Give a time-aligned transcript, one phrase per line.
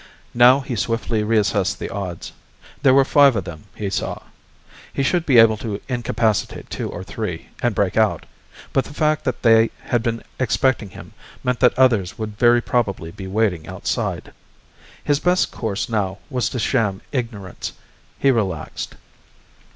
[0.33, 2.31] Now he swiftly reassessed the odds.
[2.81, 4.17] There were five of them, he saw.
[4.91, 8.25] He should be able to incapacitate two or three and break out.
[8.73, 13.11] But the fact that they had been expecting him meant that others would very probably
[13.11, 14.33] be waiting outside.
[15.03, 17.73] His best course now was to sham ignorance.
[18.17, 18.95] He relaxed.